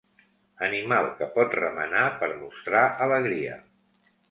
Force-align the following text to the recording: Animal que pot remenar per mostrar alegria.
Animal 0.67 1.09
que 1.19 1.27
pot 1.35 1.53
remenar 1.59 2.07
per 2.23 2.31
mostrar 2.41 2.83
alegria. 3.09 3.63